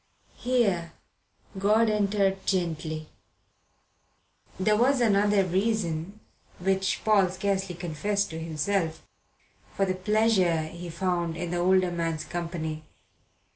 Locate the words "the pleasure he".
9.85-10.89